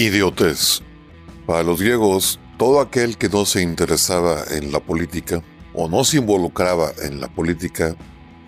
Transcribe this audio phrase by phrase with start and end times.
[0.00, 0.82] Idiotes.
[1.46, 5.42] Para los griegos, todo aquel que no se interesaba en la política
[5.74, 7.94] o no se involucraba en la política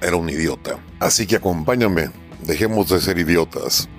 [0.00, 0.78] era un idiota.
[1.00, 2.08] Así que acompáñame,
[2.46, 3.90] dejemos de ser idiotas.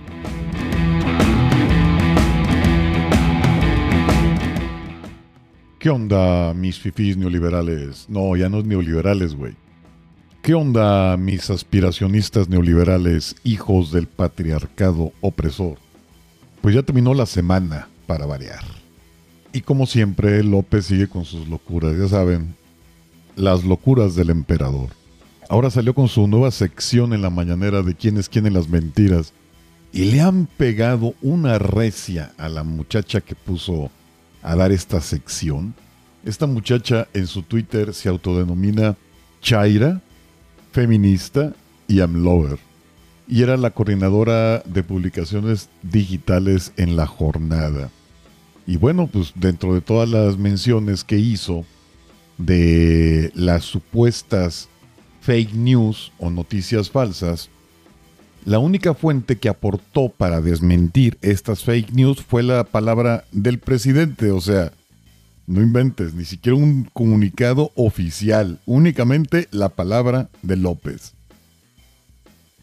[5.77, 8.09] ¿Qué onda, mis fifís neoliberales?
[8.09, 9.55] No, ya no es neoliberales, güey.
[10.41, 15.85] ¿Qué onda, mis aspiracionistas neoliberales, hijos del patriarcado opresor?
[16.65, 18.64] Pues ya terminó la semana, para variar.
[19.54, 22.56] Y como siempre, López sigue con sus locuras, ya saben,
[23.36, 24.89] las locuras del emperador.
[25.47, 29.32] Ahora salió con su nueva sección en la mañanera de quiénes quieren las mentiras.
[29.93, 33.92] Y le han pegado una recia a la muchacha que puso
[34.42, 35.75] a dar esta sección.
[36.23, 38.97] Esta muchacha en su Twitter se autodenomina
[39.39, 40.02] Chaira,
[40.72, 41.53] feminista
[41.88, 42.58] y amlover.
[43.28, 47.90] Y era la coordinadora de publicaciones digitales en la jornada.
[48.68, 51.66] Y bueno, pues dentro de todas las menciones que hizo
[52.38, 54.70] de las supuestas
[55.22, 57.50] fake news o noticias falsas,
[58.46, 64.30] la única fuente que aportó para desmentir estas fake news fue la palabra del presidente,
[64.30, 64.72] o sea,
[65.48, 71.14] no inventes, ni siquiera un comunicado oficial, únicamente la palabra de López.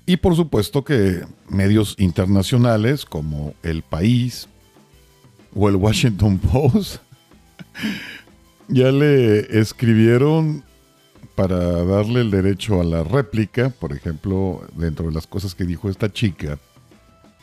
[0.04, 4.48] Y por supuesto que medios internacionales como El País
[5.54, 6.96] o el Washington Post
[8.68, 10.64] ya le escribieron
[11.34, 15.88] para darle el derecho a la réplica, por ejemplo, dentro de las cosas que dijo
[15.88, 16.58] esta chica,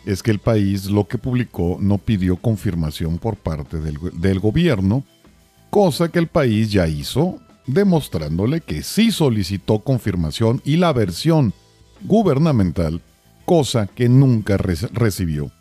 [0.05, 5.03] es que el país lo que publicó no pidió confirmación por parte del, gobierno,
[5.69, 11.53] cosa que el país ya hizo, demostrándole que sí solicitó confirmación y la versión
[12.01, 13.01] gubernamental,
[13.45, 15.51] cosa que nunca recibió.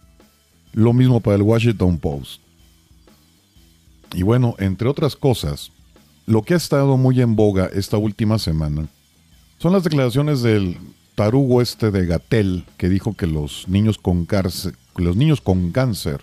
[0.73, 2.41] Lo mismo para el Washington Post.
[4.15, 5.71] Y bueno, entre otras cosas,
[6.27, 8.89] lo que ha estado muy en boga esta última semana
[9.59, 10.77] son las declaraciones del
[11.15, 14.27] tarugo este de Gatel, que dijo que los niños con,
[14.97, 16.21] los niños con cáncer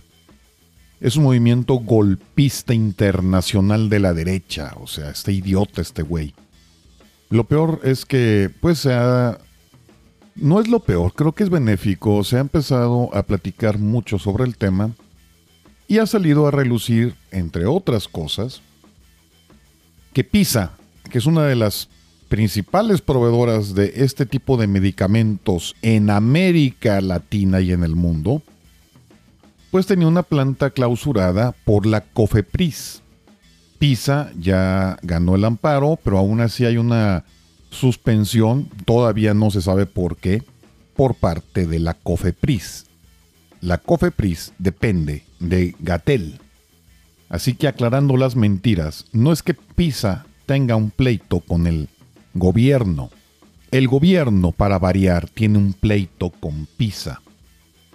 [1.01, 4.73] es un movimiento golpista internacional de la derecha.
[4.79, 6.33] O sea, este idiota, este güey.
[7.29, 9.37] Lo peor es que, pues, se ha...
[10.35, 12.23] No es lo peor, creo que es benéfico.
[12.23, 14.91] Se ha empezado a platicar mucho sobre el tema
[15.87, 18.61] y ha salido a relucir, entre otras cosas,
[20.13, 20.71] que PISA,
[21.09, 21.89] que es una de las
[22.27, 28.41] principales proveedoras de este tipo de medicamentos en América Latina y en el mundo,
[29.71, 33.01] pues tenía una planta clausurada por la COFEPRIS.
[33.79, 37.23] PISA ya ganó el amparo, pero aún así hay una
[37.69, 40.43] suspensión, todavía no se sabe por qué,
[40.95, 42.85] por parte de la COFEPRIS.
[43.61, 46.39] La COFEPRIS depende de Gatel,
[47.29, 51.89] Así que aclarando las mentiras, no es que PISA tenga un pleito con el
[52.33, 53.09] gobierno.
[53.71, 57.21] El gobierno, para variar, tiene un pleito con PISA.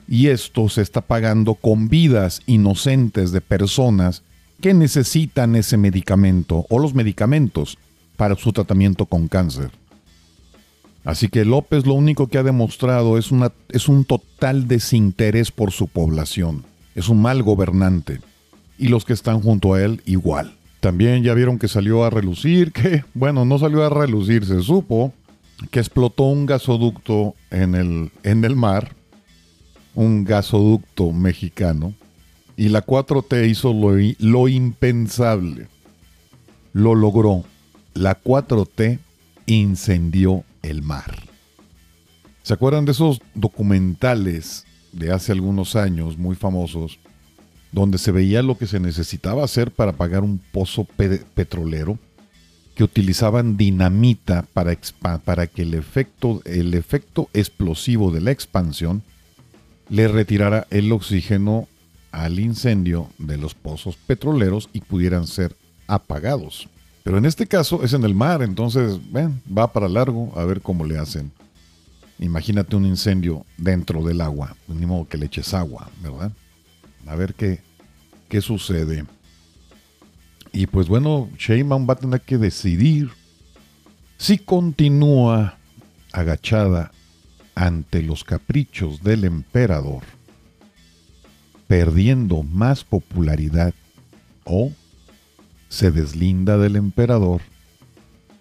[0.08, 4.24] Y esto se está pagando con vidas inocentes de personas
[4.60, 7.78] que necesitan ese medicamento o los medicamentos
[8.20, 9.70] para su tratamiento con cáncer.
[11.06, 15.70] Así que López lo único que ha demostrado es, una, es un total desinterés por
[15.70, 16.62] su población.
[16.94, 18.20] Es un mal gobernante
[18.76, 20.54] y los que están junto a él igual.
[20.80, 25.14] También ya vieron que salió a relucir, que bueno, no salió a relucir, se supo
[25.70, 28.94] que explotó un gasoducto en el, en el mar,
[29.94, 31.94] un gasoducto mexicano,
[32.54, 35.68] y la 4T hizo lo, lo impensable.
[36.74, 37.46] Lo logró.
[38.00, 38.98] La 4T
[39.44, 41.18] incendió el mar.
[42.42, 46.98] ¿Se acuerdan de esos documentales de hace algunos años muy famosos
[47.72, 50.86] donde se veía lo que se necesitaba hacer para pagar un pozo
[51.34, 51.98] petrolero,
[52.74, 54.74] que utilizaban dinamita para,
[55.22, 59.02] para que el efecto explosivo de la expansión
[59.90, 61.68] le retirara el oxígeno
[62.12, 65.54] al incendio de los pozos petroleros y pudieran ser
[65.86, 66.66] apagados.
[67.02, 70.60] Pero en este caso es en el mar, entonces ven, va para largo a ver
[70.60, 71.32] cómo le hacen.
[72.18, 76.32] Imagínate un incendio dentro del agua, pues ni modo que le eches agua, ¿verdad?
[77.06, 77.60] a ver qué,
[78.28, 79.04] qué sucede.
[80.52, 83.10] Y pues bueno, Sheyman va a tener que decidir
[84.16, 85.58] si continúa
[86.12, 86.92] agachada
[87.54, 90.02] ante los caprichos del emperador,
[91.66, 93.74] perdiendo más popularidad,
[94.44, 94.72] o
[95.70, 97.40] se deslinda del emperador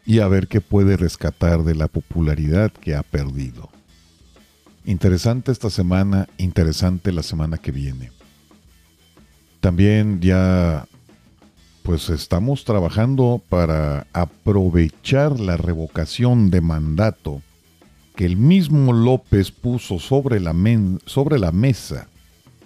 [0.06, 3.70] y a ver qué puede rescatar de la popularidad que ha perdido.
[4.84, 8.12] Interesante esta semana, interesante la semana que viene.
[9.62, 10.88] También ya
[11.84, 17.42] pues estamos trabajando para aprovechar la revocación de mandato
[18.16, 20.56] que el mismo López puso sobre la,
[21.06, 22.08] sobre la mesa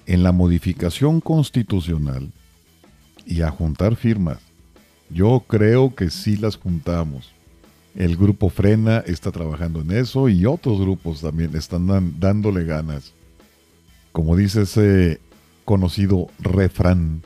[0.06, 2.31] en la modificación constitucional
[3.25, 4.52] y a juntar firmas.
[5.09, 7.33] Yo creo que sí las juntamos.
[7.95, 13.13] El grupo Frena está trabajando en eso y otros grupos también están dándole ganas.
[14.11, 15.21] Como dice ese
[15.65, 17.21] conocido refrán,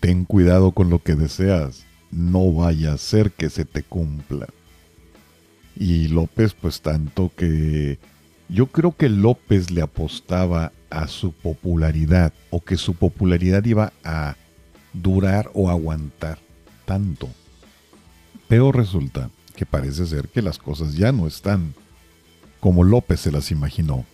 [0.00, 4.46] ten cuidado con lo que deseas, no vaya a ser que se te cumpla.
[5.76, 7.98] Y López, pues tanto que
[8.48, 14.36] yo creo que López le apostaba a su popularidad o que su popularidad iba a
[14.94, 16.47] durar o aguantar
[16.88, 17.28] tanto.
[18.48, 21.74] Pero resulta que parece ser que las cosas ya no están
[22.60, 24.06] como López se las imaginó.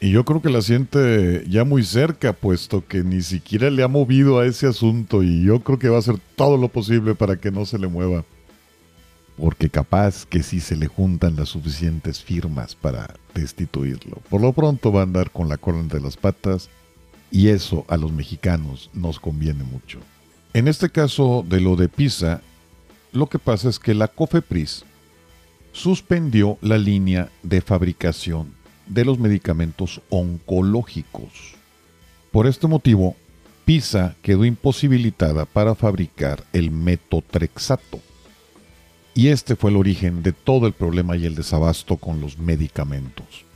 [0.00, 3.88] Y yo creo que la siente ya muy cerca, puesto que ni siquiera le ha
[3.88, 7.36] movido a ese asunto y yo creo que va a hacer todo lo posible para
[7.36, 8.24] que no se le mueva.
[9.36, 14.16] Porque capaz que si se le juntan las suficientes firmas para destituirlo.
[14.28, 16.68] Por lo pronto va a andar con la cola entre las patas
[17.30, 20.00] y eso a los mexicanos nos conviene mucho.
[20.54, 22.42] En este caso de lo de Pisa,
[23.12, 24.84] lo que pasa es que la COFEPRIS
[25.72, 28.52] suspendió la línea de fabricación
[28.86, 31.54] de los medicamentos oncológicos.
[32.30, 33.16] Por este motivo,
[33.64, 38.00] PISA quedó imposibilitada para fabricar el metotrexato.
[39.14, 43.46] Y este fue el origen de todo el problema y el desabasto con los medicamentos.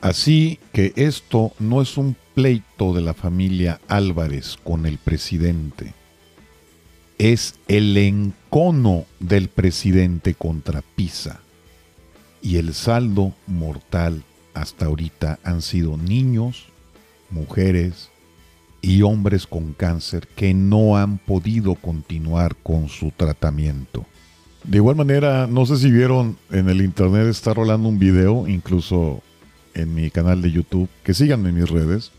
[0.00, 5.94] Así que esto no es un pleito de la familia Álvarez con el presidente.
[7.18, 11.40] Es el encono del presidente contra PISA.
[12.42, 14.22] Y el saldo mortal
[14.54, 16.66] hasta ahorita han sido niños,
[17.30, 18.10] mujeres
[18.82, 24.04] y hombres con cáncer que no han podido continuar con su tratamiento.
[24.64, 29.22] De igual manera, no sé si vieron en el internet está rolando un video, incluso
[29.74, 32.10] en mi canal de YouTube, que sigan en mis redes.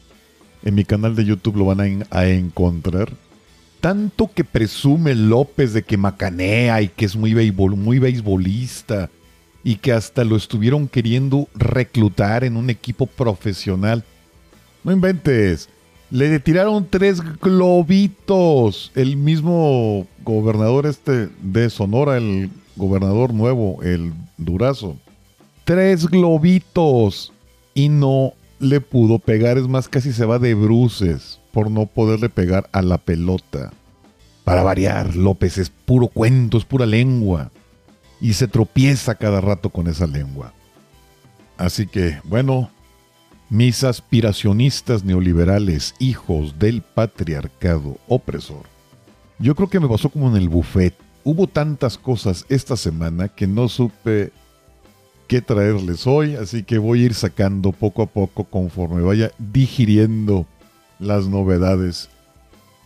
[0.63, 3.11] En mi canal de YouTube lo van a, a encontrar.
[3.81, 9.09] Tanto que presume López de que macanea y que es muy, muy beisbolista
[9.63, 14.03] y que hasta lo estuvieron queriendo reclutar en un equipo profesional.
[14.83, 15.69] No inventes.
[16.09, 18.91] Le tiraron tres globitos.
[18.95, 24.95] El mismo gobernador este de Sonora, el gobernador nuevo, el Durazo.
[25.65, 27.33] Tres globitos.
[27.73, 29.57] Y no le pudo pegar.
[29.57, 33.71] Es más, casi se va de bruces por no poderle pegar a la pelota.
[34.44, 37.51] Para variar, López es puro cuento, es pura lengua
[38.21, 40.54] y se tropieza cada rato con esa lengua.
[41.57, 42.69] Así que, bueno,
[43.50, 48.65] mis aspiracionistas neoliberales, hijos del patriarcado opresor,
[49.39, 50.95] yo creo que me pasó como en el buffet.
[51.24, 54.31] Hubo tantas cosas esta semana que no supe
[55.27, 60.47] qué traerles hoy, así que voy a ir sacando poco a poco conforme vaya digiriendo
[61.00, 62.09] las novedades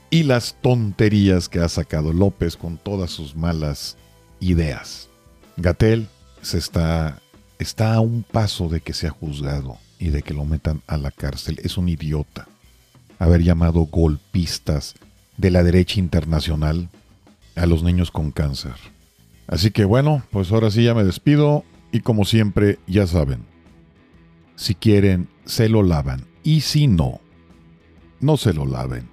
[0.09, 3.97] y las tonterías que ha sacado López con todas sus malas
[4.39, 5.09] ideas.
[5.57, 6.07] Gatel
[6.41, 7.21] se está,
[7.59, 11.11] está a un paso de que sea juzgado y de que lo metan a la
[11.11, 11.59] cárcel.
[11.63, 12.47] Es un idiota.
[13.19, 14.95] Haber llamado golpistas
[15.37, 16.89] de la derecha internacional
[17.55, 18.73] a los niños con cáncer.
[19.47, 23.45] Así que bueno, pues ahora sí ya me despido y como siempre ya saben,
[24.55, 27.19] si quieren se lo lavan y si no,
[28.19, 29.09] no se lo laven.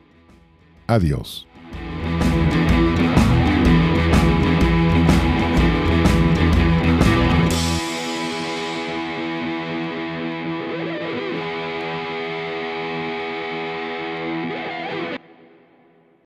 [0.86, 1.47] Adiós.